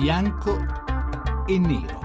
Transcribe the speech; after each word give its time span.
bianco 0.00 1.44
e 1.48 1.58
nero. 1.58 1.98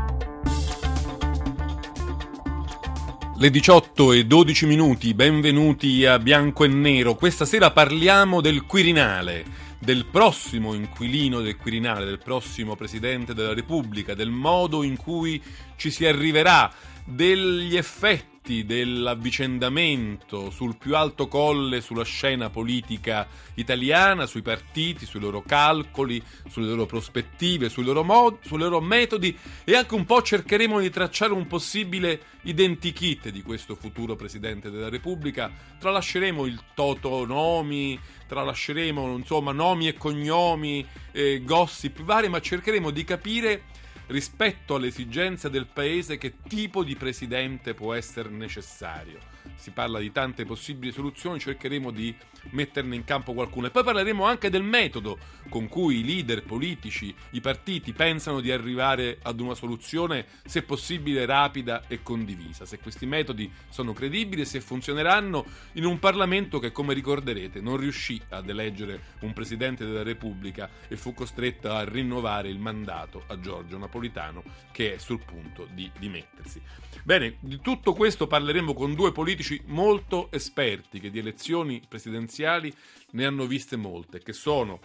Le 3.37 3.50
18 3.51 4.14
e 4.14 4.25
12 4.25 4.66
minuti, 4.66 5.14
benvenuti 5.14 6.03
a 6.03 6.17
Bianco 6.17 6.64
e 6.64 6.69
Nero. 6.69 7.14
Questa 7.14 7.45
sera 7.45 7.69
parliamo 7.69 8.41
del 8.41 8.66
Quirinale, 8.66 9.46
del 9.78 10.07
prossimo 10.07 10.74
inquilino 10.74 11.42
del 11.42 11.56
Quirinale, 11.56 12.06
del 12.06 12.18
prossimo 12.18 12.75
Presidente 12.75 13.36
della 13.36 13.54
Repubblica, 13.54 14.16
del 14.16 14.32
modo 14.32 14.82
in 14.82 14.98
cui 14.98 15.39
ci 15.75 15.91
si 15.91 16.04
arriverà, 16.07 16.73
degli 17.05 17.78
effetti 17.78 18.32
dell'avvicendamento 18.44 20.50
sul 20.50 20.75
più 20.78 20.98
alto 20.98 21.30
colle 21.30 21.80
sulla 21.80 22.04
scena 22.04 22.50
politica 22.50 23.25
italiana, 23.54 24.25
sui 24.25 24.42
partiti, 24.42 25.06
sui 25.06 25.21
loro 25.21 25.42
calcoli, 25.42 26.21
sulle 26.50 26.68
loro 26.68 26.86
prospettive, 26.86 27.69
sui 27.69 27.86
loro, 27.86 28.04
mod- 28.04 28.39
sui 28.42 28.57
loro 28.57 28.82
metodi 28.82 29.38
e 29.64 29.75
anche 29.75 29.96
un 29.96 30.04
po' 30.06 30.21
cercheremo 30.21 30.82
di 30.82 30.89
tracciare 30.89 31.32
un 31.32 31.47
possibile 31.47 32.19
identikit 32.41 33.29
di 33.29 33.41
questo 33.41 33.75
futuro 33.75 34.17
Presidente 34.17 34.69
della 34.69 34.89
Repubblica. 34.89 35.49
Tralasceremo 35.80 36.45
il 36.45 36.59
toto 36.73 37.25
nomi, 37.25 37.97
tralasceremo 38.27 39.16
insomma 39.16 39.53
nomi 39.53 39.88
e 39.88 39.94
cognomi, 39.94 40.85
eh, 41.13 41.41
gossip 41.44 42.02
vari, 42.02 42.27
ma 42.27 42.41
cercheremo 42.41 42.89
di 42.89 43.05
capire 43.05 43.63
rispetto 44.07 44.75
alle 44.75 44.88
esigenze 44.88 45.49
del 45.49 45.67
paese 45.67 46.17
che 46.17 46.35
tipo 46.48 46.84
di 46.84 46.95
presidente 46.95 47.73
può 47.73 47.94
essere 47.94 48.30
necessario. 48.30 49.31
Si 49.55 49.71
parla 49.71 49.99
di 49.99 50.11
tante 50.11 50.45
possibili 50.45 50.91
soluzioni, 50.91 51.39
cercheremo 51.39 51.91
di 51.91 52.13
metterne 52.52 52.95
in 52.95 53.03
campo 53.03 53.34
qualcuna. 53.34 53.67
E 53.67 53.71
poi 53.71 53.84
parleremo 53.84 54.25
anche 54.25 54.49
del 54.49 54.63
metodo 54.63 55.17
con 55.49 55.67
cui 55.67 55.99
i 55.99 56.05
leader 56.05 56.44
politici, 56.44 57.14
i 57.31 57.42
partiti 57.42 57.94
pensano 57.94 58.39
di 58.39 58.52
arrivare 58.52 59.19
ad 59.22 59.39
una 59.39 59.55
soluzione, 59.55 60.25
se 60.45 60.64
possibile 60.64 61.25
rapida 61.25 61.83
e 61.88 62.02
condivisa. 62.02 62.66
Se 62.66 62.80
questi 62.80 63.05
metodi 63.05 63.52
sono 63.70 63.94
credibili 63.94 64.42
e 64.42 64.45
se 64.45 64.61
funzioneranno 64.61 65.45
in 65.73 65.86
un 65.86 65.99
Parlamento 65.99 66.59
che, 66.59 66.72
come 66.72 66.94
ricorderete, 66.94 67.61
non 67.61 67.77
riuscì 67.77 68.22
ad 68.30 68.49
eleggere 68.49 69.02
un 69.22 69.33
Presidente 69.33 69.86
della 69.86 70.03
Repubblica 70.03 70.70
e 70.88 70.97
fu 70.97 71.14
costretto 71.14 71.72
a 71.72 71.83
rinnovare 71.83 72.49
il 72.49 72.59
mandato 72.59 73.23
a 73.27 73.39
Giorgio 73.39 73.77
Napolitano, 74.03 74.43
che 74.71 74.95
è 74.95 74.97
sul 74.97 75.21
punto 75.23 75.67
di 75.71 75.89
dimettersi. 75.97 76.61
Bene, 77.03 77.37
di 77.39 77.59
tutto 77.61 77.93
questo 77.93 78.27
parleremo 78.27 78.73
con 78.73 78.95
due 78.95 79.11
politici 79.11 79.61
molto 79.67 80.31
esperti 80.31 80.99
che 80.99 81.09
di 81.09 81.19
elezioni 81.19 81.81
presidenziali 81.87 82.73
ne 83.11 83.25
hanno 83.25 83.45
viste 83.45 83.75
molte, 83.75 84.19
che 84.19 84.33
sono 84.33 84.79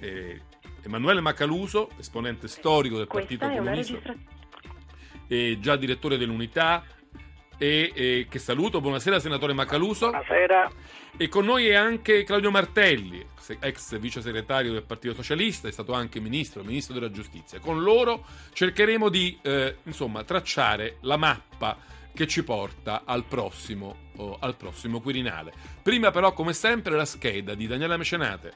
eh, 0.00 0.40
Emanuele 0.82 1.20
Macaluso, 1.20 1.90
esponente 1.98 2.48
storico 2.48 2.96
del 2.96 3.06
Partito 3.06 3.48
Comunista, 3.48 4.14
e 5.26 5.58
già 5.60 5.76
direttore 5.76 6.16
dell'Unità, 6.16 6.84
e, 7.62 7.92
e, 7.94 8.26
che 8.28 8.40
saluto. 8.40 8.80
Buonasera 8.80 9.20
senatore 9.20 9.52
Macaluso. 9.52 10.10
Buonasera. 10.10 10.68
E 11.16 11.28
con 11.28 11.44
noi 11.44 11.68
è 11.68 11.74
anche 11.74 12.24
Claudio 12.24 12.50
Martelli, 12.50 13.24
ex 13.60 13.98
vice 14.00 14.20
segretario 14.20 14.72
del 14.72 14.82
Partito 14.82 15.14
Socialista, 15.14 15.68
è 15.68 15.70
stato 15.70 15.92
anche 15.92 16.18
ministro, 16.18 16.64
ministro 16.64 16.94
della 16.94 17.12
giustizia. 17.12 17.60
Con 17.60 17.82
loro 17.82 18.24
cercheremo 18.52 19.08
di 19.08 19.38
eh, 19.42 19.76
insomma, 19.84 20.24
tracciare 20.24 20.96
la 21.02 21.16
mappa 21.16 21.78
che 22.12 22.26
ci 22.26 22.42
porta 22.42 23.02
al 23.04 23.24
prossimo, 23.24 24.10
oh, 24.16 24.36
al 24.40 24.56
prossimo 24.56 25.00
Quirinale. 25.00 25.52
Prima 25.82 26.10
però, 26.10 26.32
come 26.32 26.54
sempre, 26.54 26.96
la 26.96 27.04
scheda 27.04 27.54
di 27.54 27.68
Daniela 27.68 27.96
Mecenate. 27.96 28.52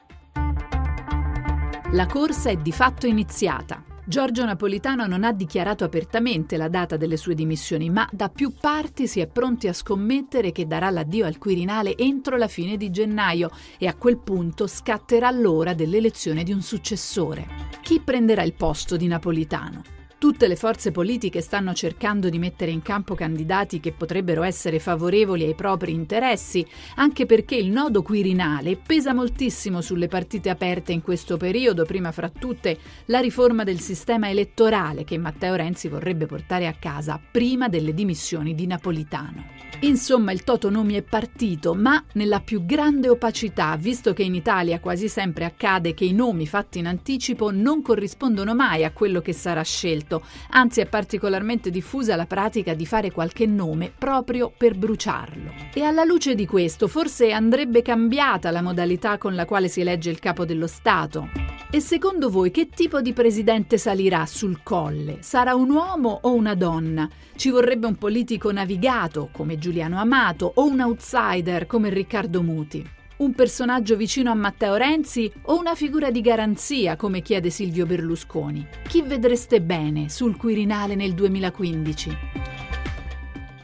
La 1.91 2.05
corsa 2.07 2.49
è 2.49 2.57
di 2.57 2.73
fatto 2.73 3.07
iniziata. 3.07 3.81
Giorgio 4.09 4.45
Napolitano 4.45 5.05
non 5.05 5.25
ha 5.25 5.33
dichiarato 5.33 5.83
apertamente 5.83 6.55
la 6.55 6.69
data 6.69 6.95
delle 6.95 7.17
sue 7.17 7.35
dimissioni, 7.35 7.89
ma 7.89 8.07
da 8.09 8.29
più 8.29 8.53
parti 8.57 9.05
si 9.05 9.19
è 9.19 9.27
pronti 9.27 9.67
a 9.67 9.73
scommettere 9.73 10.53
che 10.53 10.65
darà 10.65 10.89
l'addio 10.89 11.25
al 11.25 11.37
Quirinale 11.37 11.97
entro 11.97 12.37
la 12.37 12.47
fine 12.47 12.77
di 12.77 12.89
gennaio 12.89 13.49
e 13.77 13.85
a 13.85 13.95
quel 13.95 14.17
punto 14.17 14.65
scatterà 14.65 15.29
l'ora 15.31 15.73
dell'elezione 15.73 16.43
di 16.43 16.53
un 16.53 16.61
successore. 16.61 17.47
Chi 17.81 17.99
prenderà 17.99 18.43
il 18.43 18.53
posto 18.53 18.95
di 18.95 19.07
Napolitano? 19.07 19.96
Tutte 20.19 20.47
le 20.47 20.55
forze 20.55 20.89
politiche 20.91 21.41
stanno 21.41 21.75
cercando 21.75 22.29
di 22.29 22.39
mettere 22.39 22.71
in 22.71 22.81
campo 22.81 23.13
candidati 23.13 23.79
che 23.79 23.91
potrebbero 23.91 24.41
essere 24.41 24.79
favorevoli 24.79 25.43
ai 25.43 25.53
propri 25.53 25.93
interessi, 25.93 26.65
anche 26.95 27.27
perché 27.27 27.55
il 27.55 27.69
nodo 27.69 28.01
quirinale 28.01 28.77
pesa 28.77 29.13
moltissimo 29.13 29.79
sulle 29.79 30.07
partite 30.07 30.49
aperte 30.49 30.91
in 30.91 31.03
questo 31.03 31.37
periodo, 31.37 31.85
prima 31.85 32.11
fra 32.11 32.29
tutte 32.29 32.79
la 33.05 33.19
riforma 33.19 33.63
del 33.63 33.79
sistema 33.79 34.27
elettorale 34.27 35.03
che 35.03 35.19
Matteo 35.19 35.53
Renzi 35.53 35.87
vorrebbe 35.87 36.25
portare 36.25 36.65
a 36.65 36.73
casa 36.73 37.21
prima 37.31 37.69
delle 37.69 37.93
dimissioni 37.93 38.55
di 38.55 38.65
Napolitano. 38.65 39.45
Insomma, 39.81 40.31
il 40.31 40.43
Toto 40.43 40.71
nomi 40.71 40.95
è 40.95 41.03
partito, 41.03 41.75
ma 41.75 42.03
nella 42.13 42.39
più 42.39 42.65
grande 42.65 43.09
opacità, 43.09 43.75
visto 43.75 44.13
che 44.13 44.23
in 44.23 44.33
Italia 44.33 44.79
quasi 44.79 45.07
sempre 45.07 45.45
accade 45.45 45.93
che 45.93 46.05
i 46.05 46.13
nomi 46.13 46.47
fatti 46.47 46.79
in 46.79 46.87
anticipo 46.87 47.51
non 47.51 47.83
corrispondono 47.83 48.55
mai 48.55 48.83
a 48.83 48.91
quello 48.91 49.21
che 49.21 49.33
sarà 49.33 49.61
scelto, 49.61 50.05
anzi 50.51 50.81
è 50.81 50.85
particolarmente 50.85 51.69
diffusa 51.69 52.15
la 52.15 52.25
pratica 52.25 52.73
di 52.73 52.85
fare 52.85 53.11
qualche 53.11 53.45
nome 53.45 53.91
proprio 53.95 54.51
per 54.55 54.75
bruciarlo. 54.75 55.53
E 55.73 55.83
alla 55.83 56.03
luce 56.03 56.35
di 56.35 56.45
questo, 56.45 56.87
forse 56.87 57.31
andrebbe 57.31 57.81
cambiata 57.81 58.51
la 58.51 58.61
modalità 58.61 59.17
con 59.17 59.35
la 59.35 59.45
quale 59.45 59.67
si 59.67 59.81
elegge 59.81 60.09
il 60.09 60.19
capo 60.19 60.45
dello 60.45 60.67
Stato? 60.67 61.29
E 61.69 61.81
secondo 61.81 62.29
voi 62.29 62.49
che 62.49 62.69
tipo 62.69 63.01
di 63.01 63.11
presidente 63.11 63.77
salirà 63.77 64.25
sul 64.25 64.61
colle? 64.63 65.17
Sarà 65.19 65.53
un 65.53 65.69
uomo 65.69 66.19
o 66.21 66.33
una 66.33 66.55
donna? 66.55 67.09
Ci 67.35 67.49
vorrebbe 67.49 67.87
un 67.87 67.97
politico 67.97 68.51
navigato, 68.51 69.29
come 69.33 69.57
Giuliano 69.57 69.99
Amato, 69.99 70.49
o 70.55 70.65
un 70.65 70.79
outsider, 70.79 71.67
come 71.67 71.89
Riccardo 71.89 72.41
Muti? 72.41 72.95
Un 73.17 73.33
personaggio 73.33 73.95
vicino 73.95 74.29
a 74.29 74.35
Matteo 74.35 74.75
Renzi 74.75 75.31
o 75.45 75.57
una 75.57 75.73
figura 75.73 76.11
di 76.11 76.21
garanzia, 76.21 76.95
come 76.95 77.23
chiede 77.23 77.49
Silvio 77.49 77.87
Berlusconi? 77.87 78.63
Chi 78.87 79.01
vedreste 79.01 79.59
bene 79.59 80.07
sul 80.07 80.37
Quirinale 80.37 80.93
nel 80.93 81.15
2015? 81.15 82.17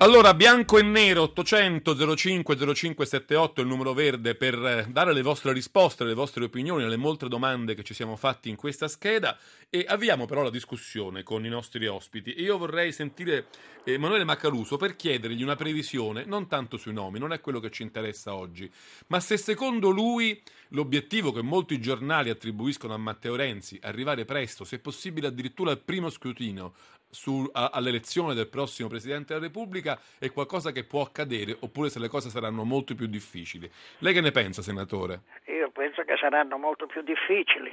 Allora, 0.03 0.33
bianco 0.33 0.77
e 0.77 0.81
nero 0.81 1.21
800 1.21 2.15
05 2.17 2.57
0578 2.57 3.61
il 3.61 3.67
numero 3.67 3.93
verde 3.93 4.35
per 4.35 4.53
eh, 4.55 4.85
dare 4.89 5.13
le 5.13 5.21
vostre 5.21 5.53
risposte, 5.53 6.03
le 6.03 6.13
vostre 6.13 6.43
opinioni 6.43 6.83
alle 6.83 6.97
molte 6.97 7.29
domande 7.29 7.73
che 7.73 7.83
ci 7.83 7.93
siamo 7.93 8.17
fatti 8.17 8.49
in 8.49 8.57
questa 8.57 8.89
scheda 8.89 9.37
e 9.69 9.85
avviamo 9.87 10.25
però 10.25 10.43
la 10.43 10.49
discussione 10.49 11.23
con 11.23 11.45
i 11.45 11.47
nostri 11.47 11.87
ospiti. 11.87 12.33
Io 12.41 12.57
vorrei 12.57 12.91
sentire 12.91 13.45
Emanuele 13.85 14.25
Macaluso 14.25 14.75
per 14.75 14.97
chiedergli 14.97 15.41
una 15.41 15.55
previsione, 15.55 16.25
non 16.25 16.49
tanto 16.49 16.75
sui 16.75 16.91
nomi, 16.91 17.17
non 17.17 17.31
è 17.31 17.39
quello 17.39 17.61
che 17.61 17.71
ci 17.71 17.83
interessa 17.83 18.35
oggi, 18.35 18.69
ma 19.07 19.21
se 19.21 19.37
secondo 19.37 19.89
lui 19.89 20.43
l'obiettivo 20.71 21.31
che 21.31 21.41
molti 21.41 21.79
giornali 21.79 22.29
attribuiscono 22.29 22.93
a 22.93 22.97
Matteo 22.97 23.37
Renzi, 23.37 23.79
arrivare 23.81 24.25
presto, 24.25 24.65
se 24.65 24.79
possibile 24.79 25.27
addirittura 25.27 25.71
al 25.71 25.79
primo 25.79 26.09
scrutinio, 26.09 26.73
su, 27.13 27.47
a, 27.53 27.69
all'elezione 27.71 28.33
del 28.33 28.47
prossimo 28.47 28.89
Presidente 28.89 29.33
della 29.33 29.45
Repubblica 29.45 29.99
è 30.19 30.31
qualcosa 30.31 30.71
che 30.71 30.83
può 30.83 31.01
accadere 31.01 31.55
oppure 31.59 31.89
se 31.89 31.99
le 31.99 32.07
cose 32.07 32.29
saranno 32.29 32.63
molto 32.63 32.95
più 32.95 33.05
difficili. 33.05 33.69
Lei 33.99 34.13
che 34.13 34.21
ne 34.21 34.31
pensa, 34.31 34.61
Senatore? 34.61 35.21
Io 35.45 35.69
penso 35.69 36.03
che 36.03 36.17
saranno 36.17 36.57
molto 36.57 36.87
più 36.87 37.03
difficili. 37.03 37.71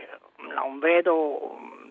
Non 0.55 0.79
vedo 0.79 1.59
mm, 1.59 1.91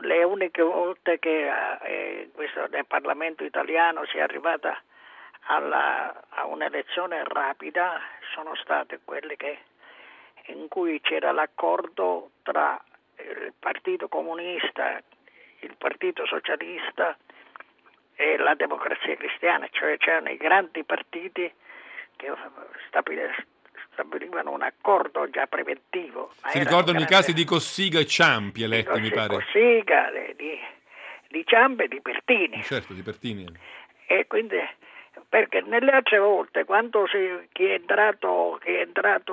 le 0.00 0.24
uniche 0.24 0.62
volte 0.62 1.18
che 1.18 1.50
eh, 1.82 2.30
questo, 2.32 2.66
nel 2.68 2.86
Parlamento 2.86 3.44
italiano 3.44 4.04
si 4.06 4.16
è 4.16 4.20
arrivata 4.20 4.80
alla, 5.46 6.24
a 6.30 6.46
un'elezione 6.46 7.24
rapida 7.24 8.00
sono 8.34 8.54
state 8.56 9.00
quelle 9.04 9.36
che, 9.36 9.58
in 10.46 10.68
cui 10.68 11.00
c'era 11.00 11.32
l'accordo 11.32 12.30
tra 12.42 12.82
il 13.16 13.52
Partito 13.58 14.08
Comunista 14.08 15.02
il 15.60 15.74
Partito 15.76 16.26
Socialista 16.26 17.16
e 18.14 18.36
la 18.36 18.54
Democrazia 18.54 19.16
Cristiana, 19.16 19.68
cioè 19.70 19.96
c'erano 19.96 20.30
i 20.30 20.36
grandi 20.36 20.84
partiti 20.84 21.50
che 22.16 22.32
stabilivano 23.94 24.50
un 24.52 24.62
accordo 24.62 25.28
già 25.30 25.46
preventivo. 25.46 26.32
Si 26.46 26.58
ricordano 26.58 26.98
grande... 26.98 27.04
i 27.04 27.06
casi 27.06 27.32
di 27.32 27.44
Cossiga 27.44 27.98
e 27.98 28.06
Ciampi 28.06 28.62
eletti, 28.62 28.90
Cossi, 28.90 29.00
mi 29.00 29.10
pare. 29.10 29.34
Cossiga, 29.34 30.10
di, 30.36 30.58
di 31.28 31.42
Ciampi 31.46 31.84
e 31.84 31.88
di 31.88 32.00
Pertini. 32.00 32.62
Certo, 32.62 32.92
di 32.92 33.02
Pertini. 33.02 33.46
E 34.06 34.26
quindi 34.26 34.58
perché 35.28 35.62
nelle 35.62 35.92
altre 35.92 36.18
volte 36.18 36.64
quando 36.64 37.06
si, 37.06 37.48
chi, 37.52 37.64
è 37.64 37.74
entrato, 37.74 38.58
chi, 38.62 38.72
è 38.72 38.80
entrato, 38.80 39.32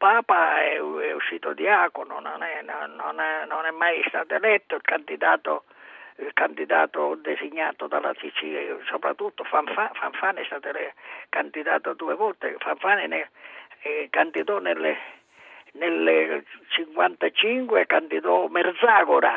Papa 0.00 0.62
è, 0.62 0.78
è 0.78 1.12
uscito 1.12 1.52
diacono, 1.52 2.20
non 2.20 2.42
è, 2.42 2.62
non, 2.62 3.20
è, 3.20 3.44
non 3.44 3.66
è, 3.66 3.70
mai 3.70 4.02
stato 4.08 4.32
eletto 4.32 4.76
il 4.76 4.80
candidato, 4.80 5.64
il 6.16 6.32
candidato 6.32 7.16
designato 7.16 7.86
dalla 7.86 8.14
Sicilia, 8.18 8.78
soprattutto 8.86 9.44
Fanfani, 9.44 9.90
Fanfani 9.92 10.40
è 10.40 10.44
stato 10.46 10.70
candidato 11.28 11.92
due 11.92 12.14
volte, 12.14 12.56
Fanfani 12.60 13.08
ne, 13.08 13.28
eh, 13.82 14.06
candidò 14.08 14.58
nel 14.58 14.96
1955 15.72 17.84
candidò 17.84 18.46
Merzagora, 18.46 19.36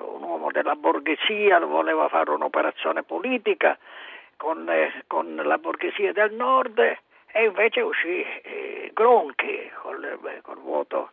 un 0.00 0.22
uomo 0.22 0.50
della 0.50 0.74
borghesia, 0.74 1.60
voleva 1.60 2.08
fare 2.08 2.30
un'operazione 2.30 3.04
politica 3.04 3.78
con, 4.36 4.68
eh, 4.68 5.04
con 5.06 5.34
la 5.34 5.56
borghesia 5.56 6.12
del 6.12 6.34
nord 6.34 6.98
e 7.34 7.46
invece 7.46 7.80
uscì 7.80 8.22
eh, 8.22 8.90
Gronchi 8.94 9.68
col, 9.82 10.18
col 10.42 10.60
voto 10.60 11.10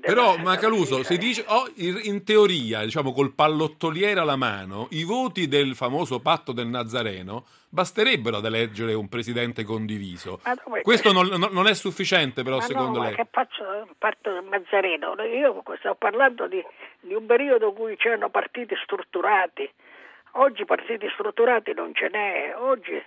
però 0.00 0.36
Macaluso 0.36 1.04
si 1.04 1.16
dice 1.16 1.44
oh, 1.46 1.70
in 1.76 2.24
teoria 2.24 2.82
diciamo 2.82 3.12
col 3.12 3.32
pallottoliere 3.32 4.18
alla 4.18 4.36
mano 4.36 4.88
i 4.90 5.04
voti 5.04 5.46
del 5.46 5.74
famoso 5.76 6.20
patto 6.20 6.52
del 6.52 6.66
Nazareno 6.66 7.46
basterebbero 7.68 8.38
ad 8.38 8.44
eleggere 8.44 8.92
un 8.94 9.08
presidente 9.08 9.64
condiviso. 9.64 10.40
Questo 10.82 11.12
non, 11.12 11.28
non, 11.52 11.66
è 11.66 11.74
sufficiente 11.74 12.42
però 12.42 12.56
ma 12.56 12.62
secondo 12.62 12.98
no, 12.98 13.04
lei? 13.04 13.14
che 13.14 13.24
patto, 13.24 13.88
patto 13.96 14.32
del 14.32 14.44
Nazareno? 14.44 15.14
Io 15.22 15.62
sto 15.78 15.94
parlando 15.94 16.48
di, 16.48 16.62
di 17.00 17.14
un 17.14 17.24
periodo 17.24 17.68
in 17.68 17.74
cui 17.74 17.96
c'erano 17.96 18.28
partiti 18.28 18.74
strutturati. 18.82 19.70
Oggi 20.32 20.64
partiti 20.64 21.08
strutturati 21.14 21.72
non 21.74 21.94
ce 21.94 22.08
n'è 22.10 22.54
oggi 22.58 23.00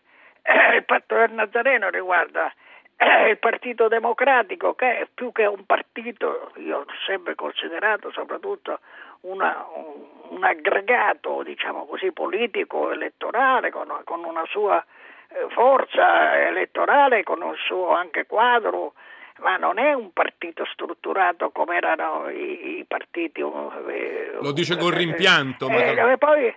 eh, 0.45 0.75
il 0.75 0.85
patto 0.85 1.15
del 1.15 1.31
Nazareno 1.31 1.89
riguarda 1.89 2.53
eh, 2.97 3.29
il 3.29 3.37
Partito 3.37 3.87
Democratico, 3.87 4.73
che 4.75 4.99
è 4.99 5.07
più 5.13 5.31
che 5.31 5.45
un 5.45 5.65
partito, 5.65 6.51
io 6.57 6.77
ho 6.77 6.85
sempre 7.05 7.35
considerato 7.35 8.11
soprattutto 8.11 8.79
una, 9.21 9.65
un, 9.73 10.35
un, 10.35 10.43
aggregato, 10.43 11.41
diciamo 11.43 11.85
così, 11.85 12.11
politico, 12.11 12.91
elettorale, 12.91 13.71
con, 13.71 13.91
con 14.03 14.23
una 14.23 14.45
sua 14.45 14.83
eh, 15.29 15.47
forza 15.49 16.39
elettorale, 16.47 17.23
con 17.23 17.41
un 17.41 17.55
suo 17.55 17.89
anche 17.89 18.25
quadro, 18.27 18.93
ma 19.39 19.57
non 19.57 19.79
è 19.79 19.93
un 19.93 20.13
partito 20.13 20.63
strutturato 20.65 21.49
come 21.49 21.77
erano 21.77 22.29
i, 22.29 22.77
i 22.77 22.85
partiti. 22.87 23.41
Eh, 23.41 24.37
Lo 24.39 24.51
dice 24.51 24.77
con 24.77 24.91
rimpianto. 24.91 25.67
Eh, 25.69 25.95
ma... 25.95 26.17
poi, 26.17 26.55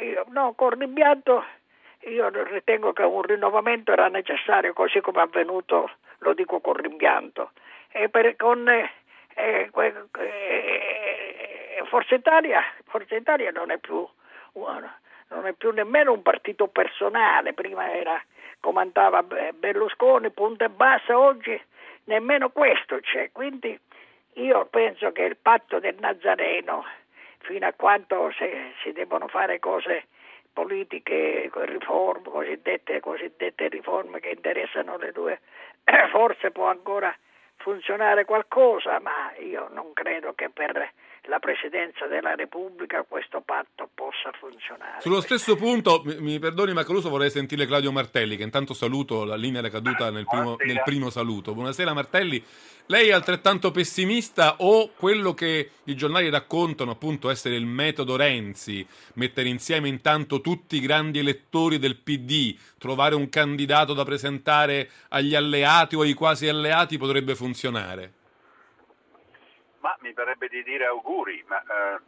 io, 0.00 0.26
no, 0.28 0.52
con 0.52 0.78
rimpianto 0.78 1.42
io 2.06 2.28
ritengo 2.44 2.92
che 2.92 3.02
un 3.02 3.22
rinnovamento 3.22 3.92
era 3.92 4.08
necessario, 4.08 4.72
così 4.72 5.00
come 5.00 5.20
è 5.20 5.22
avvenuto, 5.22 5.90
lo 6.18 6.34
dico 6.34 6.60
con 6.60 6.74
rimpianto. 6.74 7.50
E 7.90 8.08
per, 8.08 8.36
con 8.36 8.68
eh, 8.68 8.90
eh, 9.34 9.70
Forza, 11.84 12.14
Italia, 12.14 12.62
Forza 12.86 13.14
Italia 13.16 13.50
non 13.50 13.70
è 13.70 13.78
più 13.78 14.06
non 15.28 15.44
è 15.44 15.52
più 15.52 15.70
nemmeno 15.70 16.12
un 16.12 16.22
partito 16.22 16.68
personale, 16.68 17.52
prima 17.52 17.92
era, 17.92 18.22
comandava 18.60 19.22
Berlusconi, 19.22 20.30
punta 20.30 20.64
e 20.64 20.70
bassa, 20.70 21.18
oggi 21.18 21.60
nemmeno 22.04 22.50
questo 22.50 23.00
c'è, 23.00 23.30
quindi 23.32 23.78
io 24.34 24.64
penso 24.66 25.12
che 25.12 25.22
il 25.22 25.36
patto 25.36 25.78
del 25.78 25.96
Nazareno, 25.98 26.84
fino 27.40 27.66
a 27.66 27.72
quanto 27.72 28.32
si 28.82 28.92
devono 28.92 29.28
fare 29.28 29.58
cose 29.58 30.06
politiche, 30.56 31.50
riforme, 31.52 32.30
cosiddette, 32.30 33.00
cosiddette 33.00 33.68
riforme 33.68 34.20
che 34.20 34.30
interessano 34.30 34.96
le 34.96 35.12
due. 35.12 35.40
Forze 36.10 36.50
può 36.50 36.64
ancora 36.64 37.14
funzionare 37.56 38.24
qualcosa, 38.24 38.98
ma 39.00 39.34
io 39.38 39.68
non 39.72 39.92
credo 39.92 40.32
che 40.32 40.48
per 40.48 40.92
la 41.28 41.38
Presidenza 41.38 42.06
della 42.06 42.34
Repubblica 42.34 43.04
questo 43.08 43.42
patto 43.44 43.88
possa 43.94 44.30
funzionare. 44.38 45.00
Sullo 45.00 45.20
stesso 45.20 45.56
punto, 45.56 46.02
mi, 46.04 46.16
mi 46.20 46.38
perdoni 46.38 46.72
Macaluso, 46.72 47.08
vorrei 47.08 47.30
sentire 47.30 47.66
Claudio 47.66 47.92
Martelli, 47.92 48.36
che 48.36 48.42
intanto 48.42 48.74
saluto, 48.74 49.24
la 49.24 49.36
linea 49.36 49.60
era 49.60 49.70
caduta 49.70 50.10
nel 50.10 50.26
primo, 50.26 50.56
nel 50.64 50.82
primo 50.84 51.10
saluto. 51.10 51.54
Buonasera 51.54 51.92
Martelli, 51.92 52.42
lei 52.86 53.08
è 53.08 53.12
altrettanto 53.12 53.72
pessimista 53.72 54.56
o 54.58 54.90
quello 54.96 55.34
che 55.34 55.70
i 55.84 55.96
giornali 55.96 56.30
raccontano 56.30 56.92
appunto 56.92 57.30
essere 57.30 57.56
il 57.56 57.66
metodo 57.66 58.16
Renzi, 58.16 58.86
mettere 59.14 59.48
insieme 59.48 59.88
intanto 59.88 60.40
tutti 60.40 60.76
i 60.76 60.80
grandi 60.80 61.18
elettori 61.18 61.78
del 61.78 61.96
PD, 61.96 62.56
trovare 62.78 63.14
un 63.14 63.28
candidato 63.28 63.92
da 63.92 64.04
presentare 64.04 64.88
agli 65.08 65.34
alleati 65.34 65.96
o 65.96 66.02
ai 66.02 66.14
quasi 66.14 66.48
alleati 66.48 66.96
potrebbe 66.96 67.34
funzionare? 67.34 68.15
Ma 69.80 69.96
mi 70.00 70.12
verrebbe 70.12 70.48
di 70.48 70.62
dire 70.62 70.86
auguri, 70.86 71.44
ma 71.46 71.60
eh, 71.60 72.00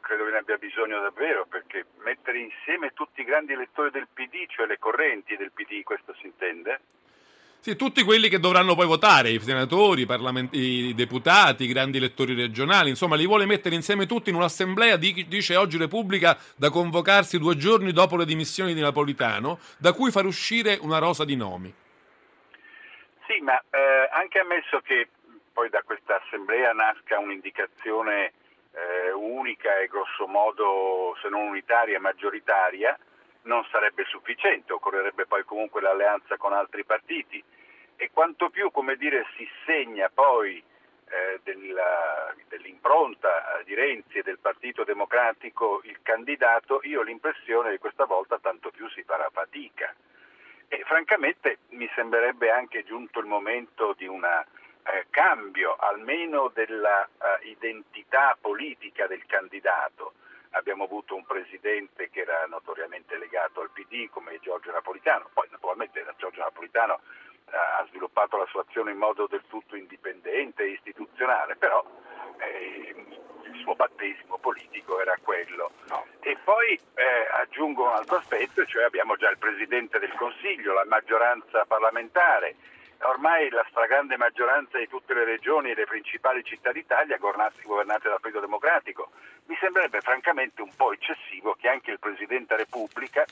credo 0.00 0.24
che 0.24 0.30
ne 0.30 0.38
abbia 0.38 0.56
bisogno 0.56 1.00
davvero, 1.00 1.46
perché 1.46 1.86
mettere 2.04 2.38
insieme 2.38 2.92
tutti 2.92 3.22
i 3.22 3.24
grandi 3.24 3.52
elettori 3.52 3.90
del 3.90 4.08
PD, 4.12 4.46
cioè 4.48 4.66
le 4.66 4.78
correnti 4.78 5.36
del 5.36 5.52
PD, 5.52 5.82
questo 5.82 6.14
si 6.14 6.26
intende? 6.26 6.80
Sì, 7.62 7.76
tutti 7.76 8.02
quelli 8.02 8.28
che 8.28 8.40
dovranno 8.40 8.74
poi 8.74 8.86
votare, 8.86 9.30
i 9.30 9.38
senatori, 9.38 10.04
i, 10.50 10.58
i 10.88 10.94
deputati, 10.94 11.62
i 11.62 11.68
grandi 11.68 11.98
elettori 11.98 12.34
regionali, 12.34 12.90
insomma, 12.90 13.14
li 13.14 13.24
vuole 13.24 13.46
mettere 13.46 13.76
insieme 13.76 14.06
tutti 14.06 14.30
in 14.30 14.34
un'assemblea, 14.34 14.96
dice 14.96 15.54
oggi 15.54 15.78
Repubblica, 15.78 16.36
da 16.56 16.70
convocarsi 16.70 17.38
due 17.38 17.56
giorni 17.56 17.92
dopo 17.92 18.16
le 18.16 18.24
dimissioni 18.24 18.74
di 18.74 18.80
Napolitano, 18.80 19.60
da 19.78 19.92
cui 19.92 20.10
far 20.10 20.26
uscire 20.26 20.76
una 20.80 20.98
rosa 20.98 21.24
di 21.24 21.36
nomi. 21.36 21.72
Sì, 23.28 23.38
ma 23.40 23.56
eh, 23.70 24.08
anche 24.10 24.40
ammesso 24.40 24.80
che 24.80 25.08
poi 25.52 25.68
da 25.68 25.82
questa 25.82 26.20
assemblea 26.22 26.72
nasca 26.72 27.18
un'indicazione 27.18 28.32
eh, 28.72 29.12
unica 29.12 29.78
e 29.78 29.86
grosso 29.86 30.26
modo, 30.26 31.16
se 31.20 31.28
non 31.28 31.42
unitaria, 31.42 32.00
maggioritaria, 32.00 32.98
non 33.42 33.64
sarebbe 33.70 34.04
sufficiente, 34.04 34.72
occorrerebbe 34.72 35.26
poi 35.26 35.44
comunque 35.44 35.80
l'alleanza 35.80 36.36
con 36.36 36.52
altri 36.52 36.84
partiti 36.84 37.42
e 37.96 38.10
quanto 38.12 38.48
più 38.48 38.70
come 38.70 38.96
dire, 38.96 39.26
si 39.36 39.48
segna 39.64 40.10
poi 40.12 40.62
eh, 41.12 41.40
della, 41.42 42.34
dell'impronta 42.48 43.60
di 43.64 43.74
Renzi 43.74 44.18
e 44.18 44.22
del 44.22 44.38
Partito 44.38 44.82
Democratico 44.82 45.80
il 45.84 45.98
candidato, 46.02 46.80
io 46.82 47.00
ho 47.00 47.02
l'impressione 47.02 47.70
che 47.70 47.78
questa 47.78 48.04
volta 48.04 48.38
tanto 48.38 48.70
più 48.70 48.88
si 48.88 49.02
farà 49.02 49.28
fatica. 49.32 49.94
E 50.68 50.82
francamente 50.84 51.58
mi 51.70 51.88
sembrerebbe 51.94 52.50
anche 52.50 52.82
giunto 52.82 53.20
il 53.20 53.26
momento 53.26 53.94
di 53.96 54.06
un 54.06 54.24
eh, 54.84 55.06
cambio 55.10 55.76
almeno 55.76 56.50
dell'identità 56.52 58.32
eh, 58.32 58.36
politica 58.40 59.06
del 59.06 59.24
candidato 59.26 60.14
abbiamo 60.52 60.84
avuto 60.84 61.14
un 61.14 61.24
presidente 61.24 62.10
che 62.10 62.20
era 62.20 62.44
notoriamente 62.46 63.16
legato 63.16 63.60
al 63.60 63.70
PD 63.70 64.08
come 64.10 64.38
Giorgio 64.40 64.72
Napolitano, 64.72 65.28
poi 65.32 65.48
naturalmente 65.50 66.04
Giorgio 66.16 66.40
Napolitano 66.40 67.00
eh, 67.50 67.56
ha 67.56 67.84
sviluppato 67.88 68.36
la 68.36 68.46
sua 68.46 68.62
azione 68.62 68.92
in 68.92 68.98
modo 68.98 69.26
del 69.26 69.42
tutto 69.48 69.76
indipendente 69.76 70.64
e 70.64 70.72
istituzionale, 70.72 71.56
però 71.56 71.84
eh, 72.38 72.94
il 73.44 73.60
suo 73.60 73.74
battesimo 73.74 74.38
politico 74.38 75.00
era 75.00 75.16
quello. 75.22 75.72
No. 75.88 76.06
E 76.20 76.36
poi 76.44 76.78
eh, 76.94 77.28
aggiungo 77.40 77.84
un 77.84 77.94
altro 77.94 78.16
aspetto, 78.16 78.64
cioè 78.66 78.84
abbiamo 78.84 79.16
già 79.16 79.30
il 79.30 79.38
Presidente 79.38 79.98
del 79.98 80.12
Consiglio, 80.14 80.72
la 80.72 80.84
maggioranza 80.86 81.64
parlamentare, 81.64 82.56
ormai 83.04 83.50
la 83.50 83.64
stragrande 83.68 84.16
maggioranza 84.16 84.78
di 84.78 84.88
tutte 84.88 85.14
le 85.14 85.24
regioni 85.24 85.70
e 85.70 85.74
le 85.74 85.84
principali 85.84 86.42
città 86.44 86.72
d'Italia 86.72 87.18
governate 87.18 88.08
dal 88.08 88.20
Partito 88.20 88.40
Democratico. 88.40 89.10
Mi 89.46 89.56
sembrerebbe 89.60 90.00
francamente 90.00 90.62
un 90.62 90.70
po' 90.76 90.92
eccessivo 90.92 91.56
che 91.58 91.68
anche 91.68 91.90
il 91.90 91.98
Presidente 91.98 92.54
della 92.54 92.62
Repubblica 92.64 93.24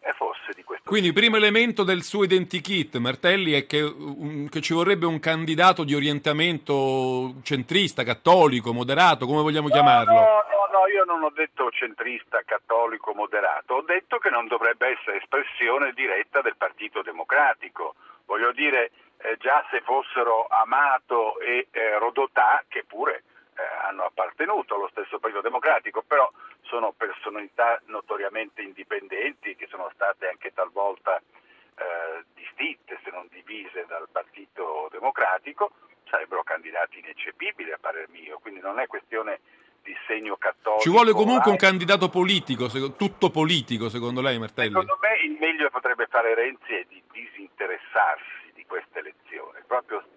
eh, 0.00 0.12
fosse 0.12 0.52
di 0.54 0.62
questo 0.62 0.88
Quindi 0.88 1.08
il 1.08 1.14
primo 1.14 1.36
elemento 1.36 1.82
del 1.82 2.02
suo 2.02 2.24
identikit, 2.24 2.96
Martelli, 2.96 3.52
è 3.52 3.66
che, 3.66 3.82
um, 3.82 4.48
che, 4.48 4.60
ci 4.60 4.72
vorrebbe 4.72 5.06
un 5.06 5.18
candidato 5.18 5.84
di 5.84 5.94
orientamento 5.94 7.34
centrista, 7.42 8.04
cattolico, 8.04 8.72
moderato, 8.72 9.26
come 9.26 9.42
vogliamo 9.42 9.68
no, 9.68 9.74
chiamarlo? 9.74 10.12
No, 10.12 10.20
no, 10.20 10.78
no, 10.78 10.86
io 10.92 11.04
non 11.04 11.22
ho 11.22 11.30
detto 11.30 11.70
centrista, 11.70 12.40
cattolico, 12.44 13.12
moderato, 13.12 13.74
ho 13.74 13.82
detto 13.82 14.18
che 14.18 14.30
non 14.30 14.46
dovrebbe 14.46 14.96
essere 14.98 15.18
espressione 15.18 15.92
diretta 15.92 16.40
del 16.40 16.56
Partito 16.56 17.02
Democratico. 17.02 17.94
Voglio 18.26 18.52
dire, 18.52 18.90
eh, 19.18 19.36
già 19.38 19.64
se 19.70 19.80
fossero 19.80 20.46
Amato 20.48 21.38
e 21.40 21.68
eh, 21.70 21.98
Rodotà, 21.98 22.64
che 22.68 22.84
pure 22.84 23.24
eh, 23.56 23.62
hanno 23.86 24.04
appartenuto 24.04 24.74
allo 24.76 24.88
stesso 24.90 25.18
Partito 25.18 25.42
Democratico, 25.42 26.02
però 26.06 26.30
sono 26.62 26.92
personalità 26.96 27.80
notoriamente 27.86 28.62
indipendenti 28.62 29.56
che 29.56 29.66
sono 29.68 29.90
state 29.94 30.28
anche 30.28 30.52
talvolta 30.52 31.16
eh, 31.16 32.24
distinte, 32.34 32.98
se 33.02 33.10
non 33.10 33.26
divise 33.30 33.84
dal 33.88 34.08
Partito 34.10 34.88
Democratico, 34.90 35.72
sarebbero 36.08 36.42
candidati 36.42 36.98
ineccepibili 37.00 37.72
a 37.72 37.78
parer 37.80 38.08
mio, 38.10 38.38
quindi 38.38 38.60
non 38.60 38.78
è 38.78 38.86
questione 38.86 39.40
di 39.82 39.96
segno 40.06 40.36
cattolico. 40.36 40.82
Ci 40.82 40.90
vuole 40.90 41.12
comunque 41.12 41.50
un 41.50 41.56
candidato 41.56 42.08
politico, 42.08 42.68
tutto 42.96 43.30
politico 43.30 43.88
secondo 43.88 44.20
lei 44.20 44.38
Martelli? 44.38 44.70
Secondo 44.70 44.98
me 45.00 45.16
il 45.24 45.36
meglio 45.40 45.64
che 45.64 45.70
potrebbe 45.70 46.06
fare 46.06 46.34
Renzi 46.34 46.74
è 46.74 46.84
di 46.88 47.02
disinteressarsi 47.10 48.37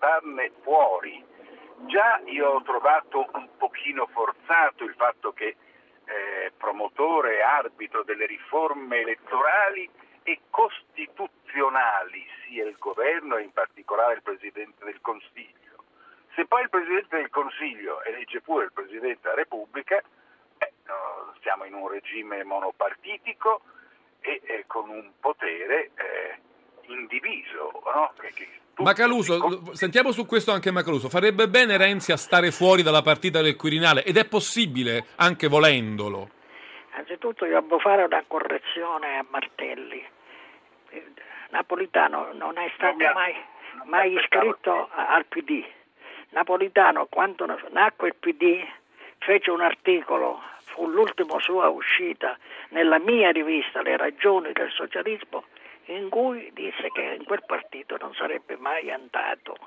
proprio 0.02 0.22
starne 0.32 0.52
fuori. 0.64 1.24
Già 1.86 2.20
io 2.26 2.50
ho 2.50 2.62
trovato 2.64 3.30
un 3.34 3.50
pochino 3.58 4.08
forzato 4.08 4.84
il 4.84 4.96
fatto 4.96 5.32
che 5.32 5.56
eh, 6.06 6.52
promotore 6.58 7.38
e 7.38 7.42
arbitro 7.42 8.04
delle 8.04 8.26
riforme 8.26 9.02
elettorali 9.02 9.90
e 10.24 10.40
costituzionali 10.50 12.26
sia 12.44 12.66
il 12.66 12.76
governo 12.78 13.38
e 13.38 13.44
in 13.44 13.52
particolare 13.52 14.16
il 14.16 14.22
Presidente 14.24 14.84
del 14.84 15.00
Consiglio. 15.02 15.60
Se 16.36 16.46
poi 16.46 16.64
il 16.64 16.70
Presidente 16.70 17.18
del 17.18 17.30
Consiglio 17.30 18.04
elegge 18.04 18.42
pure 18.42 18.66
il 18.66 18.74
Presidente 18.74 19.20
della 19.22 19.36
Repubblica, 19.36 19.98
eh, 19.98 20.74
no, 20.86 21.34
siamo 21.42 21.66
in 21.66 21.74
un 21.74 21.88
regime 21.90 22.44
monopartitico 22.44 23.62
e 24.22 24.42
eh, 24.44 24.64
con 24.68 24.90
un 24.90 25.12
potere 25.20 25.92
eh, 25.96 26.40
indiviso. 26.88 27.82
No? 27.94 28.14
Macaluso, 28.82 29.74
sentiamo 29.74 30.12
su 30.12 30.26
questo 30.26 30.52
anche 30.52 30.72
Macaluso. 30.72 31.10
Farebbe 31.10 31.48
bene 31.48 31.78
Renzi 31.78 32.12
a 32.12 32.18
stare 32.18 32.52
fuori 32.52 32.82
dalla 32.84 33.02
partita 33.02 33.42
del 33.42 33.56
Quirinale 33.56 34.04
ed 34.04 34.18
è 34.18 34.26
possibile 34.26 35.06
anche 35.18 35.48
volendolo? 35.48 36.30
Anzitutto 36.92 37.46
io 37.46 37.62
devo 37.62 37.80
fare 37.80 38.04
una 38.04 38.24
correzione 38.28 39.18
a 39.18 39.26
Martelli. 39.30 40.04
Napolitano 41.52 42.32
non 42.34 42.58
è 42.58 42.72
stato 42.76 42.98
mai, 43.14 43.36
mai 43.86 44.14
iscritto 44.14 44.90
al 44.92 45.26
PD. 45.26 45.64
Napolitano, 46.30 47.08
quando 47.10 47.46
nacque 47.72 48.10
il 48.10 48.16
PD, 48.18 48.66
fece 49.18 49.52
un 49.52 49.62
articolo, 49.62 50.42
fu 50.64 50.88
l'ultima 50.88 51.40
sua 51.40 51.68
uscita 51.68 52.38
nella 52.70 53.00
mia 53.00 53.32
rivista 53.32 53.82
Le 53.82 53.98
ragioni 53.98 54.52
del 54.54 54.72
socialismo, 54.72 55.44
in 55.96 56.10
cui 56.10 56.52
disse 56.54 56.90
che 56.94 57.02
in 57.18 57.24
quel 57.26 57.44
partito 57.46 57.98
non 57.98 58.14
sarebbe 58.14 58.58
mai 58.58 58.92
andato 58.92 59.58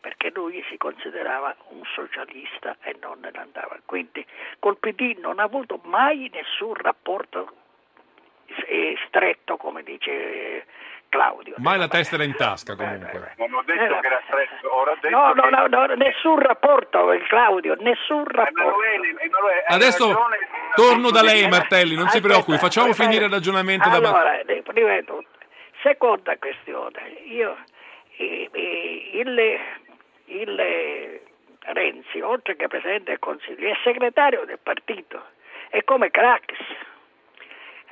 perché 0.00 0.30
lui 0.34 0.64
si 0.68 0.76
considerava 0.76 1.54
un 1.68 1.82
socialista 1.94 2.76
e 2.82 2.96
non 3.00 3.20
ne 3.20 3.30
andava. 3.34 3.78
Quindi 3.86 4.26
col 4.58 4.76
PD 4.78 5.16
non 5.18 5.38
ha 5.38 5.44
avuto 5.44 5.80
mai 5.84 6.28
nessun 6.32 6.74
rapporto 6.74 7.54
stretto, 9.06 9.56
come 9.56 9.82
dice 9.82 10.66
Claudio. 11.08 11.54
Mai 11.58 11.78
la 11.78 11.88
testa 11.88 12.14
era 12.14 12.24
in 12.24 12.34
tasca 12.34 12.74
comunque. 12.74 13.34
Non 13.36 13.52
ho 13.54 13.62
detto 13.62 14.00
che 14.00 14.06
era 14.06 14.20
stretto, 14.26 14.74
ora 14.74 14.92
ho 14.92 14.96
detto 15.00 15.16
no, 15.16 15.32
no, 15.34 15.42
che... 15.42 15.50
no, 15.50 15.86
no, 15.86 15.94
nessun 15.94 16.38
rapporto, 16.38 17.06
Claudio, 17.28 17.76
nessun 17.80 18.24
rapporto. 18.24 18.60
Emanuele, 18.62 19.08
Emanuele, 19.20 19.64
Adesso 19.66 20.08
ragione, 20.08 20.38
torno 20.74 21.10
da 21.10 21.22
lei 21.22 21.42
Eh, 21.42 21.48
Martelli, 21.48 21.94
non 21.94 22.08
si 22.08 22.20
preoccupi, 22.20 22.56
facciamo 22.58 22.90
aspetta. 22.90 23.08
finire 23.08 23.26
il 23.26 23.32
ragionamento 23.32 23.88
da 23.88 23.96
allora, 23.96 24.40
eh, 24.40 24.62
prima 24.62 24.94
di 24.94 25.04
tutto. 25.04 25.31
Seconda 25.82 26.36
questione, 26.38 27.08
io 27.24 27.56
il, 28.16 29.58
il 30.26 31.20
Renzi, 31.58 32.20
oltre 32.20 32.54
che 32.54 32.68
Presidente 32.68 33.10
del 33.10 33.18
Consiglio, 33.18 33.68
è 33.68 33.76
segretario 33.82 34.44
del 34.44 34.60
partito, 34.62 35.20
è 35.70 35.82
come 35.82 36.10
Crax. 36.10 36.44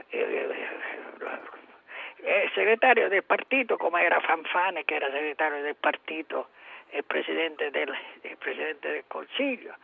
Eh, 0.09 0.68
È 2.23 2.50
segretario 2.54 3.09
del 3.09 3.25
partito 3.25 3.76
come 3.76 4.02
era 4.02 4.20
Fanfane 4.20 4.85
che 4.85 4.94
era 4.94 5.11
segretario 5.11 5.62
del 5.62 5.75
partito 5.75 6.50
e 6.90 7.02
presidente 7.02 7.70
del, 7.70 7.92
presidente 8.38 8.90
del 8.90 9.04
Consiglio. 9.09 9.75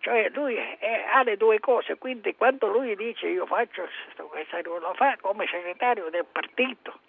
Cioè 0.00 0.28
lui 0.30 0.54
è- 0.56 1.04
ha 1.10 1.22
le 1.22 1.36
due 1.36 1.58
cose, 1.58 1.96
quindi 1.96 2.36
quando 2.36 2.68
lui 2.68 2.94
dice 2.96 3.28
io 3.28 3.46
faccio 3.46 3.88
questo, 4.28 4.78
lo 4.78 4.94
fa 4.94 5.16
come 5.20 5.46
segretario 5.48 6.10
del 6.10 6.26
partito 6.30 7.00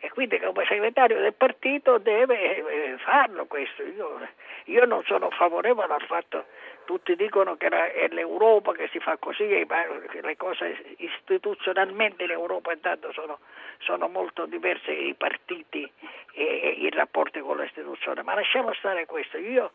e 0.00 0.10
quindi 0.10 0.38
come 0.38 0.64
segretario 0.66 1.20
del 1.20 1.34
partito 1.34 1.98
deve 1.98 2.56
eh, 2.56 2.98
farlo 2.98 3.46
questo. 3.46 3.82
Io, 3.82 4.20
io 4.64 4.84
non 4.84 5.02
sono 5.04 5.30
favorevole 5.30 5.92
al 5.92 6.02
fatto, 6.02 6.46
tutti 6.84 7.16
dicono 7.16 7.56
che 7.56 7.66
è 7.68 8.08
l'Europa 8.08 8.72
che 8.72 8.88
si 8.92 9.00
fa 9.00 9.16
così, 9.16 9.44
e 9.44 9.66
ma 9.68 9.84
le 10.20 10.36
cose 10.36 10.94
istituzionalmente 10.98 12.24
in 12.24 12.30
Europa 12.30 12.72
intanto 12.72 13.12
sono, 13.12 13.40
sono 13.78 14.08
molto 14.08 14.46
diverse 14.46 14.92
i 14.92 15.14
partiti 15.14 15.90
e, 16.32 16.76
i 16.78 16.90
rapporti 16.90 17.40
con 17.40 17.56
le 17.56 17.66
istituzioni, 17.66 18.22
ma 18.22 18.34
lasciamo 18.34 18.72
stare 18.74 19.04
questo. 19.06 19.36
Io 19.36 19.72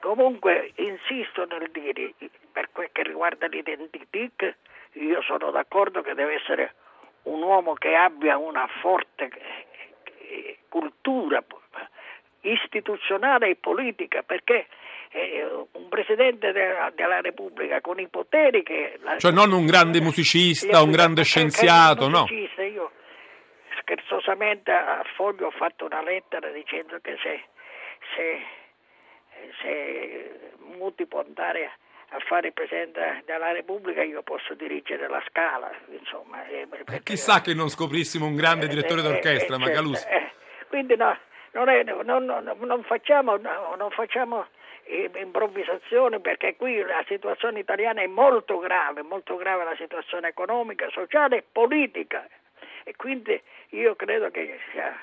comunque 0.00 0.72
insisto 0.76 1.46
nel 1.46 1.70
dire, 1.70 2.12
per 2.52 2.68
quel 2.72 2.90
che 2.92 3.02
riguarda 3.02 3.46
l'identità, 3.46 4.54
io 4.92 5.22
sono 5.22 5.50
d'accordo 5.50 6.02
che 6.02 6.14
deve 6.14 6.34
essere 6.34 6.74
un 7.26 7.42
uomo 7.42 7.74
che 7.74 7.94
abbia 7.94 8.36
una 8.36 8.66
forte 8.80 9.30
eh, 10.18 10.58
cultura 10.68 11.42
istituzionale 12.42 13.48
e 13.50 13.56
politica, 13.56 14.22
perché 14.22 14.66
eh, 15.10 15.44
un 15.72 15.88
Presidente 15.88 16.52
della, 16.52 16.92
della 16.94 17.20
Repubblica 17.20 17.80
con 17.80 17.98
i 17.98 18.08
poteri 18.08 18.62
che... 18.62 18.98
la- 19.02 19.18
Cioè 19.18 19.32
non 19.32 19.52
un 19.52 19.66
grande 19.66 20.00
musicista, 20.00 20.82
un 20.82 20.90
grande 20.92 21.24
scienziato, 21.24 22.08
no. 22.08 22.26
Io 22.30 22.90
scherzosamente 23.80 24.70
a 24.70 25.02
Foglio 25.14 25.46
ho 25.46 25.50
fatto 25.50 25.84
una 25.84 26.02
lettera 26.02 26.48
dicendo 26.50 26.98
che 27.00 27.16
se, 27.22 27.42
se, 28.14 28.42
se 29.62 30.40
Muti 30.76 31.06
può 31.06 31.20
andare 31.20 31.72
a 32.10 32.18
fare 32.20 32.48
il 32.48 32.52
Presidente 32.52 33.22
della 33.26 33.52
Repubblica 33.52 34.02
io 34.02 34.22
posso 34.22 34.54
dirigere 34.54 35.08
la 35.08 35.22
Scala, 35.28 35.70
insomma. 35.88 36.46
eh, 36.46 36.66
perché- 36.68 37.02
Chissà 37.02 37.40
che 37.40 37.52
non 37.54 37.68
scoprissimo 37.68 38.26
un 38.26 38.36
grande 38.36 38.68
direttore 38.68 39.00
eh, 39.00 39.04
eh, 39.04 39.08
d'orchestra, 39.08 39.56
eh, 39.56 39.58
Macaluso. 39.58 40.02
certo, 40.08 40.14
eh. 40.16 40.32
Quindi 40.68 40.96
no, 40.96 41.16
non, 41.52 41.68
è- 41.68 41.82
non- 41.82 42.24
non- 42.24 42.56
non 42.58 42.82
facciamo, 42.84 43.36
no, 43.36 43.74
non 43.76 43.90
facciamo 43.90 44.46
eh, 44.84 45.10
improvvisazioni 45.16 46.20
perché 46.20 46.54
qui 46.56 46.80
la 46.80 47.02
situazione 47.08 47.58
italiana 47.58 48.02
è 48.02 48.06
molto 48.06 48.58
grave, 48.58 49.02
molto 49.02 49.36
grave 49.36 49.64
la 49.64 49.74
situazione 49.76 50.28
economica, 50.28 50.88
sociale 50.90 51.38
e 51.38 51.44
politica 51.50 52.24
e 52.84 52.94
quindi 52.94 53.40
io 53.70 53.96
credo 53.96 54.30
che 54.30 54.60
sia, 54.70 54.96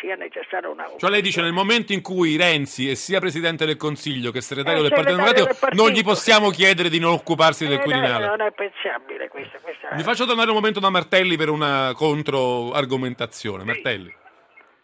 sia 0.00 0.14
necessario 0.14 0.70
una... 0.70 0.88
Cioè 0.96 1.10
lei 1.10 1.20
dice 1.20 1.40
nel 1.42 1.52
momento 1.52 1.92
in 1.92 2.00
cui 2.00 2.36
Renzi 2.36 2.88
è 2.90 2.94
sia 2.94 3.18
Presidente 3.20 3.66
del 3.66 3.76
Consiglio 3.76 4.30
che 4.30 4.40
segretario 4.40 4.78
Eh, 4.80 4.82
del 4.82 4.92
Partito 4.92 5.16
Democratico 5.16 5.66
del 5.66 5.74
non 5.76 5.90
gli 5.90 6.02
possiamo 6.04 6.50
chiedere 6.50 6.88
di 6.88 6.98
non 6.98 7.12
occuparsi 7.12 7.64
del 7.66 7.74
Eh, 7.74 7.76
no, 7.78 7.82
Quirinale. 7.82 8.26
non 8.26 8.40
è 8.40 8.52
pensabile 8.52 9.28
questo. 9.28 9.58
questa- 9.60 9.90
Vi 9.94 10.02
faccio 10.02 10.24
tornare 10.26 10.48
un 10.50 10.56
momento 10.56 10.80
da 10.80 10.90
Martelli 10.90 11.36
per 11.36 11.48
una 11.50 11.92
controargomentazione. 11.94 13.64
Martelli. 13.64 14.14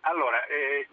Allora, 0.03 0.45
eh, 0.47 0.89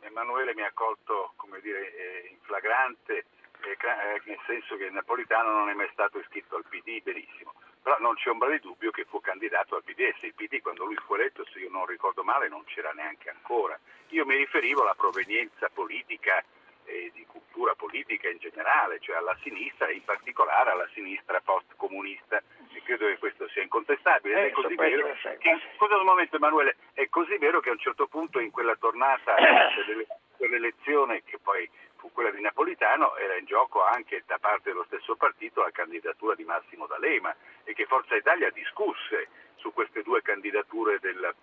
Emanuele 0.00 0.54
mi 0.54 0.62
ha 0.62 0.70
colto, 0.72 1.32
come 1.36 1.60
dire, 1.62 1.80
eh, 1.80 2.28
in 2.30 2.36
flagrante, 2.42 3.24
eh, 3.62 3.70
eh, 3.70 4.22
nel 4.24 4.38
senso 4.46 4.76
che 4.76 4.88
Napolitano 4.90 5.50
non 5.52 5.68
è 5.68 5.74
mai 5.74 5.88
stato 5.92 6.18
iscritto 6.18 6.56
al 6.56 6.64
PD, 6.68 7.02
benissimo. 7.02 7.52
Però 7.86 7.98
non 8.00 8.16
c'è 8.16 8.30
ombra 8.30 8.50
di 8.50 8.58
dubbio 8.58 8.90
che 8.90 9.04
fu 9.04 9.20
candidato 9.20 9.76
al 9.76 9.84
PDS. 9.84 10.22
Il 10.22 10.34
PD 10.34 10.60
quando 10.60 10.84
lui 10.84 10.96
fu 10.96 11.14
eletto, 11.14 11.46
se 11.52 11.60
io 11.60 11.70
non 11.70 11.86
ricordo 11.86 12.24
male, 12.24 12.48
non 12.48 12.64
c'era 12.64 12.90
neanche 12.90 13.30
ancora. 13.30 13.78
Io 14.08 14.26
mi 14.26 14.34
riferivo 14.34 14.82
alla 14.82 14.96
provenienza 14.96 15.68
politica 15.72 16.42
e 16.84 17.12
di 17.14 17.24
cultura 17.26 17.76
politica 17.76 18.28
in 18.28 18.38
generale, 18.38 18.98
cioè 18.98 19.14
alla 19.14 19.38
sinistra, 19.40 19.88
in 19.92 20.02
particolare 20.02 20.70
alla 20.70 20.88
sinistra 20.94 21.40
post-comunista. 21.40 22.42
E 22.72 22.82
credo 22.82 23.06
che 23.06 23.18
questo 23.18 23.46
sia 23.50 23.62
incontestabile. 23.62 24.34
Eh, 24.34 24.46
è 24.48 24.50
così 24.50 24.74
vero 24.74 25.14
sì. 25.22 25.28
che, 25.38 25.56
scusa 25.76 25.96
un 25.96 26.06
momento 26.06 26.34
Emanuele, 26.34 26.74
è 26.92 27.08
così 27.08 27.38
vero 27.38 27.60
che 27.60 27.68
a 27.68 27.72
un 27.72 27.78
certo 27.78 28.08
punto 28.08 28.40
in 28.40 28.50
quella 28.50 28.74
tornata 28.74 29.36
dell'elezione 30.38 31.22
che 31.22 31.38
poi 31.38 31.70
fu 32.06 32.12
quella 32.12 32.30
di 32.30 32.40
Napolitano 32.40 33.16
era 33.16 33.36
in 33.36 33.46
gioco 33.46 33.82
anche 33.82 34.22
da 34.26 34.38
parte 34.38 34.70
dello 34.70 34.84
stesso 34.84 35.16
partito 35.16 35.62
la 35.62 35.70
candidatura 35.72 36.34
di 36.36 36.44
Massimo 36.44 36.86
D'Alema 36.86 37.34
e 37.64 37.74
che 37.74 37.86
Forza 37.86 38.14
Italia 38.14 38.50
discusse 38.50 39.28
su 39.56 39.72
queste 39.72 40.02
due 40.02 40.22
candidature 40.22 40.98
del- 41.00 41.34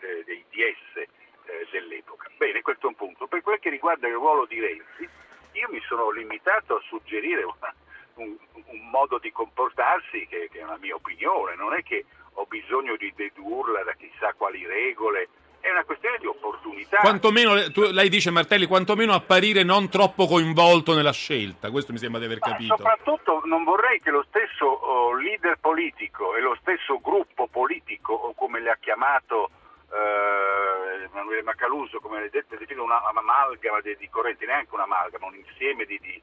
eh, 0.00 0.24
dei 0.24 0.44
DS 0.50 0.96
eh, 0.96 1.66
dell'epoca. 1.70 2.28
Bene, 2.36 2.62
questo 2.62 2.86
è 2.86 2.88
un 2.88 2.94
punto. 2.96 3.26
Per 3.26 3.42
quel 3.42 3.58
che 3.60 3.70
riguarda 3.70 4.06
il 4.08 4.14
ruolo 4.14 4.44
di 4.46 4.60
Renzi, 4.60 5.08
io 5.52 5.68
mi 5.70 5.80
sono 5.82 6.10
limitato 6.10 6.76
a 6.76 6.80
suggerire 6.82 7.42
una- 7.44 7.74
un, 8.14 8.36
un 8.52 8.90
modo 8.90 9.18
di 9.18 9.30
comportarsi 9.30 10.26
che, 10.26 10.48
che 10.50 10.58
è 10.58 10.64
una 10.64 10.78
mia 10.78 10.94
opinione, 10.96 11.54
non 11.54 11.74
è 11.74 11.82
che 11.84 12.04
ho 12.34 12.44
bisogno 12.46 12.96
di 12.96 13.12
dedurla 13.14 13.82
da 13.84 13.92
chissà 13.94 14.32
quali 14.34 14.66
regole, 14.66 15.28
è 15.60 15.70
una 15.70 15.84
questione 15.84 16.18
di 16.18 16.26
opportunità. 16.26 16.98
Quantomeno, 16.98 17.70
tu- 17.70 17.90
lei 17.90 18.08
dice 18.08 18.30
Martelli, 18.30 18.66
quantomeno 18.66 19.12
apparire 19.12 19.62
non 19.62 19.88
troppo 19.88 20.26
coinvolto 20.26 20.94
nella 20.94 21.12
scelta. 21.12 21.70
Questo 21.70 21.92
mi 21.92 21.98
sembra 21.98 22.20
di 22.20 22.26
aver 22.26 22.38
Ma 22.40 22.48
capito. 22.48 22.76
soprattutto 22.76 23.42
non 23.44 23.64
vorrei 23.64 24.00
che 24.00 24.10
lo 24.10 24.24
stesso 24.28 24.66
oh, 24.66 25.14
leader 25.14 25.58
politico 25.60 26.34
e 26.36 26.40
lo 26.40 26.56
stesso 26.60 27.00
gruppo 27.00 27.46
politico, 27.46 28.12
o 28.12 28.34
come 28.34 28.60
le 28.60 28.70
ha 28.70 28.76
chiamato 28.80 29.50
eh, 29.92 31.04
Emanuele 31.04 31.42
Macaluso, 31.42 32.00
come 32.00 32.20
le 32.20 32.30
dette, 32.30 32.56
definito 32.56 32.84
una 32.84 33.02
amalgama 33.02 33.80
di, 33.80 33.96
di 33.96 34.08
correnti, 34.08 34.46
neanche 34.46 34.74
un'amalgama, 34.74 35.26
un 35.26 35.34
insieme 35.34 35.84
di, 35.84 35.98
di, 36.00 36.22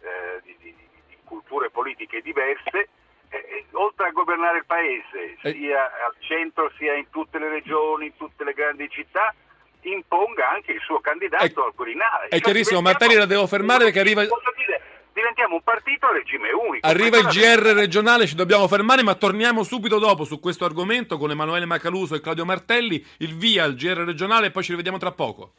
eh, 0.00 0.40
di 0.42 0.74
culture 1.24 1.70
politiche 1.70 2.20
diverse, 2.20 2.88
eh, 3.32 3.36
eh, 3.38 3.64
oltre 3.72 4.08
a 4.08 4.10
governare 4.10 4.58
il 4.58 4.64
paese, 4.66 5.36
Eh. 5.42 5.52
sia 5.52 5.84
al 5.84 6.14
centro 6.20 6.70
sia 6.78 6.94
in 6.94 7.08
tutte 7.10 7.38
le 7.38 7.48
regioni, 7.48 8.06
in 8.06 8.16
tutte 8.16 8.44
le 8.44 8.52
grandi 8.52 8.88
città, 8.90 9.34
imponga 9.82 10.50
anche 10.50 10.72
il 10.72 10.80
suo 10.80 11.00
candidato 11.00 11.44
È- 11.44 11.64
al 11.66 11.72
Quirinale. 11.74 12.28
è 12.28 12.40
chiarissimo, 12.40 12.80
Martelli 12.80 13.14
la 13.14 13.26
devo 13.26 13.46
fermare 13.46 13.84
perché 13.84 14.00
arriva- 14.00 14.22
dire, 14.22 14.80
diventiamo 15.12 15.56
un 15.56 15.62
partito 15.62 16.06
a 16.06 16.12
regime 16.12 16.52
unico. 16.52 16.86
Arriva 16.86 17.16
il 17.18 17.24
la- 17.24 17.30
GR 17.30 17.72
regionale, 17.74 18.26
ci 18.26 18.34
dobbiamo 18.36 18.68
fermare, 18.68 19.02
ma 19.02 19.14
torniamo 19.14 19.62
subito 19.64 19.98
dopo 19.98 20.24
su 20.24 20.38
questo 20.38 20.64
argomento 20.64 21.16
con 21.18 21.30
Emanuele 21.30 21.66
Macaluso 21.66 22.14
e 22.14 22.20
Claudio 22.20 22.44
Martelli. 22.44 23.04
Il 23.18 23.34
via 23.36 23.64
al 23.64 23.74
GR 23.74 24.04
regionale 24.04 24.46
e 24.46 24.50
poi 24.50 24.62
ci 24.62 24.70
rivediamo 24.70 24.98
tra 24.98 25.10
poco. 25.10 25.52